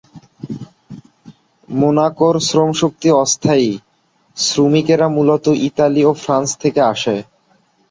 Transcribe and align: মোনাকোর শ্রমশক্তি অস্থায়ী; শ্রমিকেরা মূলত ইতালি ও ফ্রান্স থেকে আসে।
মোনাকোর 1.69 2.35
শ্রমশক্তি 2.47 3.09
অস্থায়ী; 3.23 3.69
শ্রমিকেরা 4.37 5.07
মূলত 5.07 5.45
ইতালি 5.67 6.01
ও 6.05 6.11
ফ্রান্স 6.23 6.49
থেকে 6.61 6.81
আসে। 6.91 7.15